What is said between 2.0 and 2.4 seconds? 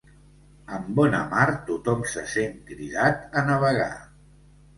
se